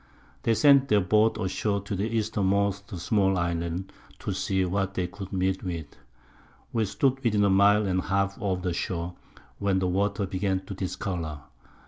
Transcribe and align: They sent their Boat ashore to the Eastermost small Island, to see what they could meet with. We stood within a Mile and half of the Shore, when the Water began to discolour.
They 0.41 0.55
sent 0.55 0.87
their 0.87 0.99
Boat 0.99 1.37
ashore 1.39 1.81
to 1.81 1.95
the 1.95 2.09
Eastermost 2.09 2.89
small 2.97 3.37
Island, 3.37 3.93
to 4.17 4.31
see 4.33 4.65
what 4.65 4.95
they 4.95 5.05
could 5.05 5.31
meet 5.31 5.61
with. 5.63 5.95
We 6.73 6.85
stood 6.85 7.23
within 7.23 7.43
a 7.43 7.51
Mile 7.51 7.85
and 7.85 8.01
half 8.01 8.35
of 8.41 8.63
the 8.63 8.73
Shore, 8.73 9.13
when 9.59 9.77
the 9.77 9.85
Water 9.87 10.25
began 10.25 10.65
to 10.65 10.73
discolour. 10.73 11.41